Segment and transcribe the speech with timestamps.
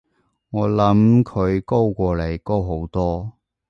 [0.49, 3.33] 我諗佢高過你，高好多